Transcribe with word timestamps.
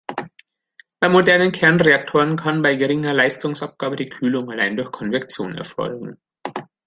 Bei 0.99 1.09
modernen 1.09 1.51
Kernreaktoren 1.51 2.35
kann 2.35 2.63
bei 2.63 2.73
geringer 2.75 3.13
Leistungsabgabe 3.13 3.97
die 3.97 4.09
Kühlung 4.09 4.49
allein 4.49 4.75
durch 4.75 4.91
Konvektion 4.91 5.53
erfolgen. 5.53 6.17